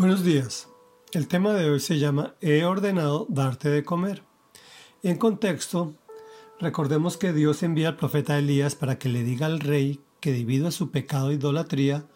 Buenos 0.00 0.24
días. 0.24 0.66
El 1.12 1.28
tema 1.28 1.52
de 1.52 1.68
hoy 1.68 1.78
se 1.78 1.98
llama 1.98 2.34
He 2.40 2.64
ordenado 2.64 3.26
darte 3.28 3.68
de 3.68 3.84
comer. 3.84 4.22
En 5.02 5.18
contexto, 5.18 5.92
recordemos 6.58 7.18
que 7.18 7.34
Dios 7.34 7.62
envía 7.62 7.88
al 7.88 7.98
profeta 7.98 8.38
Elías 8.38 8.74
para 8.76 8.98
que 8.98 9.10
le 9.10 9.22
diga 9.24 9.44
al 9.44 9.60
rey 9.60 10.00
que 10.20 10.32
debido 10.32 10.68
a 10.68 10.70
su 10.70 10.90
pecado 10.90 11.28
e 11.30 11.34
idolatría 11.34 12.06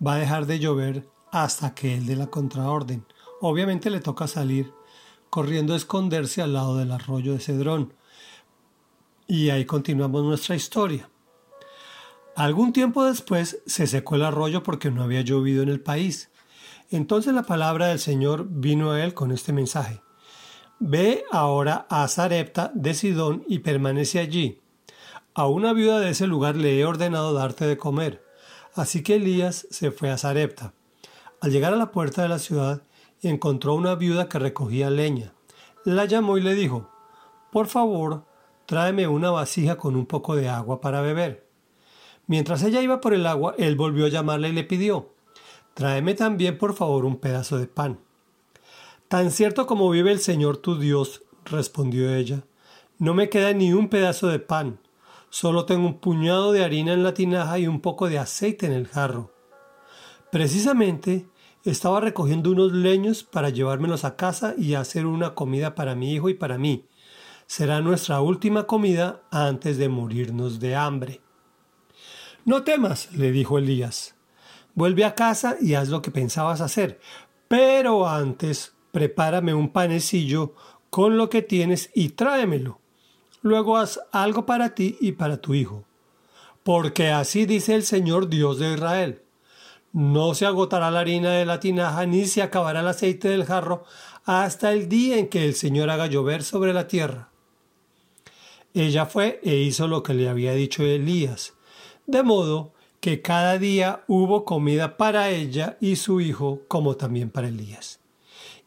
va 0.00 0.14
a 0.14 0.18
dejar 0.18 0.46
de 0.46 0.60
llover 0.60 1.08
hasta 1.32 1.74
que 1.74 1.96
él 1.96 2.06
dé 2.06 2.14
la 2.14 2.28
contraorden. 2.28 3.04
Obviamente 3.40 3.90
le 3.90 3.98
toca 3.98 4.28
salir 4.28 4.72
corriendo 5.28 5.74
a 5.74 5.76
esconderse 5.76 6.40
al 6.40 6.52
lado 6.52 6.76
del 6.76 6.92
arroyo 6.92 7.32
de 7.32 7.40
Cedrón. 7.40 7.94
Y 9.26 9.50
ahí 9.50 9.64
continuamos 9.64 10.22
nuestra 10.22 10.54
historia. 10.54 11.10
Algún 12.36 12.72
tiempo 12.72 13.02
después 13.02 13.60
se 13.66 13.88
secó 13.88 14.14
el 14.14 14.22
arroyo 14.22 14.62
porque 14.62 14.92
no 14.92 15.02
había 15.02 15.22
llovido 15.22 15.64
en 15.64 15.68
el 15.68 15.80
país. 15.80 16.30
Entonces 16.90 17.34
la 17.34 17.42
palabra 17.42 17.88
del 17.88 17.98
Señor 17.98 18.46
vino 18.48 18.92
a 18.92 19.04
él 19.04 19.12
con 19.12 19.30
este 19.30 19.52
mensaje. 19.52 20.00
Ve 20.78 21.24
ahora 21.30 21.86
a 21.90 22.08
Zarepta 22.08 22.70
de 22.74 22.94
Sidón 22.94 23.44
y 23.46 23.58
permanece 23.58 24.20
allí. 24.20 24.60
A 25.34 25.46
una 25.46 25.72
viuda 25.72 26.00
de 26.00 26.10
ese 26.10 26.26
lugar 26.26 26.56
le 26.56 26.78
he 26.78 26.84
ordenado 26.86 27.34
darte 27.34 27.66
de 27.66 27.76
comer. 27.76 28.24
Así 28.74 29.02
que 29.02 29.16
Elías 29.16 29.66
se 29.70 29.90
fue 29.90 30.10
a 30.10 30.16
Zarepta. 30.16 30.72
Al 31.40 31.50
llegar 31.50 31.74
a 31.74 31.76
la 31.76 31.92
puerta 31.92 32.22
de 32.22 32.28
la 32.28 32.38
ciudad, 32.38 32.82
encontró 33.22 33.74
una 33.74 33.94
viuda 33.94 34.28
que 34.28 34.38
recogía 34.38 34.88
leña. 34.88 35.34
La 35.84 36.06
llamó 36.06 36.38
y 36.38 36.42
le 36.42 36.54
dijo, 36.54 36.88
Por 37.52 37.66
favor, 37.66 38.24
tráeme 38.66 39.08
una 39.08 39.30
vasija 39.30 39.76
con 39.76 39.94
un 39.94 40.06
poco 40.06 40.36
de 40.36 40.48
agua 40.48 40.80
para 40.80 41.02
beber. 41.02 41.48
Mientras 42.26 42.62
ella 42.62 42.80
iba 42.80 43.00
por 43.00 43.14
el 43.14 43.26
agua, 43.26 43.54
él 43.58 43.76
volvió 43.76 44.06
a 44.06 44.10
llamarla 44.10 44.48
y 44.48 44.52
le 44.52 44.64
pidió, 44.64 45.14
Tráeme 45.78 46.14
también 46.14 46.58
por 46.58 46.74
favor 46.74 47.04
un 47.04 47.18
pedazo 47.18 47.56
de 47.56 47.68
pan. 47.68 48.00
Tan 49.06 49.30
cierto 49.30 49.68
como 49.68 49.88
vive 49.88 50.10
el 50.10 50.18
Señor 50.18 50.56
tu 50.56 50.76
Dios, 50.76 51.22
respondió 51.44 52.12
ella, 52.12 52.42
no 52.98 53.14
me 53.14 53.28
queda 53.28 53.52
ni 53.52 53.72
un 53.72 53.88
pedazo 53.88 54.26
de 54.26 54.40
pan, 54.40 54.80
solo 55.30 55.66
tengo 55.66 55.86
un 55.86 56.00
puñado 56.00 56.50
de 56.50 56.64
harina 56.64 56.94
en 56.94 57.04
la 57.04 57.14
tinaja 57.14 57.60
y 57.60 57.68
un 57.68 57.80
poco 57.80 58.08
de 58.08 58.18
aceite 58.18 58.66
en 58.66 58.72
el 58.72 58.88
jarro. 58.88 59.32
Precisamente 60.32 61.28
estaba 61.62 62.00
recogiendo 62.00 62.50
unos 62.50 62.72
leños 62.72 63.22
para 63.22 63.50
llevármelos 63.50 64.04
a 64.04 64.16
casa 64.16 64.56
y 64.58 64.74
hacer 64.74 65.06
una 65.06 65.36
comida 65.36 65.76
para 65.76 65.94
mi 65.94 66.12
hijo 66.12 66.28
y 66.28 66.34
para 66.34 66.58
mí. 66.58 66.86
Será 67.46 67.80
nuestra 67.82 68.20
última 68.20 68.66
comida 68.66 69.22
antes 69.30 69.78
de 69.78 69.88
morirnos 69.88 70.58
de 70.58 70.74
hambre. 70.74 71.20
No 72.44 72.64
temas, 72.64 73.12
le 73.12 73.30
dijo 73.30 73.58
Elías. 73.58 74.17
Vuelve 74.74 75.04
a 75.04 75.14
casa 75.14 75.56
y 75.60 75.74
haz 75.74 75.88
lo 75.88 76.02
que 76.02 76.10
pensabas 76.10 76.60
hacer. 76.60 77.00
Pero 77.48 78.08
antes, 78.08 78.74
prepárame 78.92 79.54
un 79.54 79.70
panecillo 79.70 80.54
con 80.90 81.16
lo 81.16 81.30
que 81.30 81.42
tienes 81.42 81.90
y 81.94 82.10
tráemelo. 82.10 82.80
Luego 83.42 83.76
haz 83.76 84.00
algo 84.12 84.46
para 84.46 84.74
ti 84.74 84.96
y 85.00 85.12
para 85.12 85.40
tu 85.40 85.54
hijo. 85.54 85.84
Porque 86.62 87.10
así 87.10 87.46
dice 87.46 87.74
el 87.74 87.82
Señor 87.82 88.28
Dios 88.28 88.58
de 88.58 88.74
Israel. 88.74 89.22
No 89.92 90.34
se 90.34 90.46
agotará 90.46 90.90
la 90.90 91.00
harina 91.00 91.30
de 91.30 91.46
la 91.46 91.60
tinaja 91.60 92.04
ni 92.04 92.26
se 92.26 92.42
acabará 92.42 92.80
el 92.80 92.88
aceite 92.88 93.28
del 93.28 93.44
jarro 93.44 93.84
hasta 94.24 94.72
el 94.72 94.88
día 94.88 95.16
en 95.16 95.28
que 95.28 95.44
el 95.46 95.54
Señor 95.54 95.88
haga 95.88 96.06
llover 96.06 96.42
sobre 96.42 96.74
la 96.74 96.86
tierra. 96.86 97.30
Ella 98.74 99.06
fue 99.06 99.40
e 99.42 99.56
hizo 99.56 99.88
lo 99.88 100.02
que 100.02 100.12
le 100.12 100.28
había 100.28 100.52
dicho 100.52 100.82
Elías, 100.82 101.54
de 102.06 102.22
modo 102.22 102.74
que 103.00 103.22
cada 103.22 103.58
día 103.58 104.04
hubo 104.08 104.44
comida 104.44 104.96
para 104.96 105.30
ella 105.30 105.76
y 105.80 105.96
su 105.96 106.20
hijo, 106.20 106.62
como 106.68 106.96
también 106.96 107.30
para 107.30 107.48
Elías. 107.48 108.00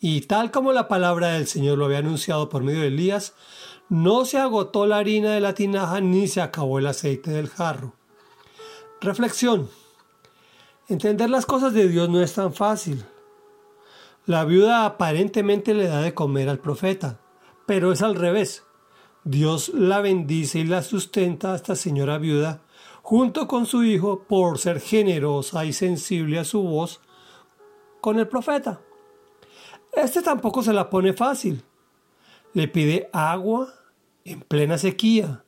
Y 0.00 0.22
tal 0.22 0.50
como 0.50 0.72
la 0.72 0.88
palabra 0.88 1.32
del 1.32 1.46
Señor 1.46 1.78
lo 1.78 1.84
había 1.84 1.98
anunciado 1.98 2.48
por 2.48 2.62
medio 2.62 2.80
de 2.80 2.88
Elías, 2.88 3.34
no 3.88 4.24
se 4.24 4.38
agotó 4.38 4.86
la 4.86 4.98
harina 4.98 5.32
de 5.32 5.40
la 5.40 5.54
tinaja 5.54 6.00
ni 6.00 6.28
se 6.28 6.40
acabó 6.40 6.78
el 6.78 6.86
aceite 6.86 7.30
del 7.32 7.48
jarro. 7.48 7.94
Reflexión. 9.00 9.68
Entender 10.88 11.28
las 11.28 11.44
cosas 11.44 11.74
de 11.74 11.88
Dios 11.88 12.08
no 12.08 12.22
es 12.22 12.34
tan 12.34 12.54
fácil. 12.54 13.04
La 14.26 14.44
viuda 14.44 14.86
aparentemente 14.86 15.74
le 15.74 15.88
da 15.88 16.02
de 16.02 16.14
comer 16.14 16.48
al 16.48 16.60
profeta, 16.60 17.18
pero 17.66 17.92
es 17.92 18.02
al 18.02 18.14
revés. 18.14 18.64
Dios 19.24 19.70
la 19.70 20.00
bendice 20.00 20.60
y 20.60 20.64
la 20.64 20.82
sustenta 20.82 21.52
a 21.52 21.56
esta 21.56 21.74
señora 21.74 22.18
viuda 22.18 22.62
junto 23.02 23.46
con 23.48 23.66
su 23.66 23.84
hijo 23.84 24.24
por 24.24 24.58
ser 24.58 24.80
generosa 24.80 25.64
y 25.64 25.72
sensible 25.72 26.38
a 26.38 26.44
su 26.44 26.62
voz 26.62 27.00
con 28.00 28.18
el 28.18 28.28
profeta. 28.28 28.80
Este 29.92 30.22
tampoco 30.22 30.62
se 30.62 30.72
la 30.72 30.88
pone 30.88 31.12
fácil. 31.12 31.64
Le 32.52 32.68
pide 32.68 33.08
agua 33.12 33.72
en 34.24 34.40
plena 34.40 34.78
sequía 34.78 35.44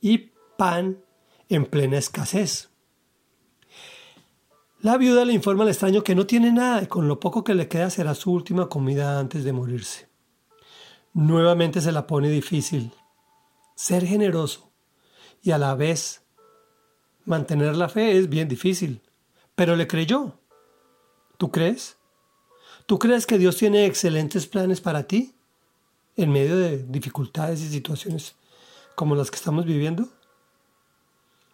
y 0.00 0.30
pan 0.56 1.02
en 1.48 1.66
plena 1.66 1.98
escasez. 1.98 2.70
La 4.80 4.96
viuda 4.96 5.24
le 5.24 5.32
informa 5.32 5.62
al 5.62 5.68
extraño 5.68 6.02
que 6.02 6.16
no 6.16 6.26
tiene 6.26 6.50
nada 6.50 6.82
y 6.82 6.86
con 6.86 7.06
lo 7.06 7.20
poco 7.20 7.44
que 7.44 7.54
le 7.54 7.68
queda 7.68 7.88
será 7.88 8.14
su 8.14 8.32
última 8.32 8.68
comida 8.68 9.18
antes 9.20 9.44
de 9.44 9.52
morirse. 9.52 10.08
Nuevamente 11.12 11.80
se 11.80 11.92
la 11.92 12.06
pone 12.06 12.28
difícil. 12.30 12.92
Ser 13.76 14.04
generoso 14.06 14.72
y 15.40 15.52
a 15.52 15.58
la 15.58 15.74
vez 15.74 16.21
Mantener 17.24 17.76
la 17.76 17.88
fe 17.88 18.18
es 18.18 18.28
bien 18.28 18.48
difícil, 18.48 19.00
pero 19.54 19.76
le 19.76 19.86
creyó. 19.86 20.38
¿Tú 21.38 21.50
crees? 21.50 21.96
¿Tú 22.86 22.98
crees 22.98 23.26
que 23.26 23.38
Dios 23.38 23.56
tiene 23.56 23.86
excelentes 23.86 24.46
planes 24.46 24.80
para 24.80 25.04
ti 25.04 25.34
en 26.16 26.32
medio 26.32 26.56
de 26.56 26.82
dificultades 26.82 27.60
y 27.60 27.68
situaciones 27.68 28.34
como 28.94 29.14
las 29.14 29.30
que 29.30 29.36
estamos 29.36 29.64
viviendo? 29.64 30.08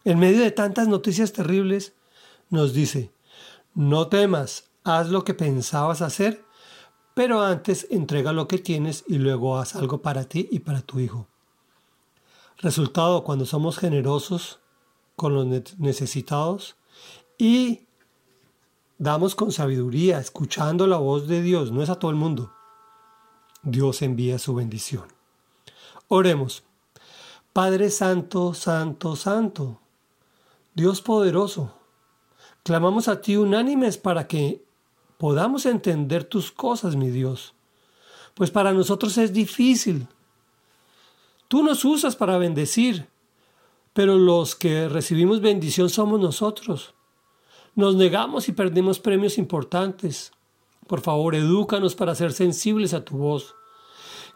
En 0.05 0.19
medio 0.19 0.41
de 0.41 0.51
tantas 0.51 0.89
noticias 0.89 1.33
terribles, 1.33 1.93
nos 2.50 2.73
dice, 2.73 3.11
no 3.75 4.09
temas, 4.09 4.65
haz 4.85 5.09
lo 5.09 5.25
que 5.25 5.35
pensabas 5.35 6.00
hacer, 6.00 6.43
pero 7.15 7.43
antes 7.43 7.87
entrega 7.91 8.33
lo 8.33 8.49
que 8.49 8.59
tienes 8.59 9.05
y 9.06 9.19
luego 9.19 9.59
haz 9.59 9.75
algo 9.75 10.00
para 10.00 10.25
ti 10.25 10.49
y 10.50 10.61
para 10.61 10.81
tu 10.81 11.00
hijo. 11.00 11.27
Resultado, 12.59 13.23
cuando 13.23 13.45
somos 13.45 13.77
generosos, 13.79 14.61
con 15.19 15.34
los 15.34 15.79
necesitados 15.79 16.77
y 17.37 17.83
damos 18.97 19.34
con 19.34 19.53
sabiduría, 19.53 20.19
escuchando 20.19 20.87
la 20.87 20.97
voz 20.97 21.29
de 21.29 21.43
Dios, 21.43 21.71
no 21.71 21.83
es 21.83 21.91
a 21.91 21.99
todo 21.99 22.11
el 22.11 22.17
mundo. 22.17 22.53
Dios 23.62 24.01
envía 24.01 24.39
su 24.39 24.55
bendición. 24.55 25.05
Oremos. 26.09 26.62
Padre 27.53 27.91
Santo, 27.91 28.55
Santo, 28.55 29.17
Santo, 29.17 29.81
Dios 30.75 31.03
poderoso, 31.03 31.75
clamamos 32.62 33.09
a 33.09 33.21
ti 33.21 33.37
unánimes 33.37 33.99
para 33.99 34.29
que 34.29 34.65
podamos 35.17 35.67
entender 35.67 36.23
tus 36.23 36.53
cosas, 36.53 36.95
mi 36.95 37.11
Dios, 37.11 37.55
pues 38.35 38.53
para 38.53 38.73
nosotros 38.73 39.19
es 39.19 39.33
difícil. 39.33 40.06
Tú 41.49 41.65
nos 41.65 41.85
usas 41.85 42.15
para 42.15 42.39
bendecir, 42.39 43.09
pero 43.98 44.16
los 44.16 44.54
que 44.54 44.88
recibimos 44.88 45.41
bendición 45.41 45.91
somos 45.91 46.20
nosotros. 46.20 46.94
Nos 47.75 47.97
negamos 47.97 48.48
y 48.48 48.53
perdemos 48.53 49.00
premios 49.00 49.38
importantes. 49.38 50.31
Por 50.86 51.00
favor, 51.00 51.34
edúcanos 51.34 51.97
para 51.97 52.14
ser 52.14 52.32
sensibles 52.32 52.94
a 52.94 53.04
tu 53.04 53.16
voz. 53.16 53.56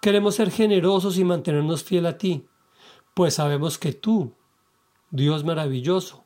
Queremos 0.01 0.35
ser 0.35 0.51
generosos 0.51 1.17
y 1.17 1.23
mantenernos 1.23 1.85
fiel 1.85 2.07
a 2.07 2.19
ti, 2.19 2.45
pues 3.15 3.35
sabemos 3.35 3.79
que 3.79 3.93
tú, 3.93 4.35
Dios 5.13 5.45
maravilloso, 5.45 6.25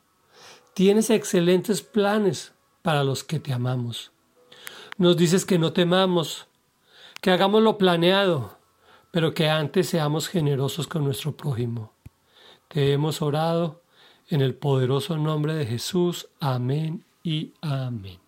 tienes 0.73 1.11
excelentes 1.11 1.83
planes 1.83 2.55
para 2.81 3.03
los 3.03 3.23
que 3.23 3.39
te 3.39 3.53
amamos. 3.53 4.11
Nos 4.97 5.15
dices 5.15 5.45
que 5.45 5.59
no 5.59 5.73
temamos, 5.73 6.47
que 7.21 7.29
hagamos 7.29 7.61
lo 7.61 7.77
planeado, 7.77 8.57
pero 9.11 9.35
que 9.35 9.47
antes 9.47 9.89
seamos 9.89 10.27
generosos 10.27 10.87
con 10.87 11.03
nuestro 11.03 11.37
prójimo. 11.37 11.96
Te 12.67 12.91
hemos 12.91 13.21
orado 13.21 13.81
en 14.29 14.41
el 14.41 14.55
poderoso 14.55 15.17
nombre 15.17 15.53
de 15.53 15.65
Jesús. 15.65 16.27
Amén 16.39 17.05
y 17.23 17.53
amén. 17.61 18.26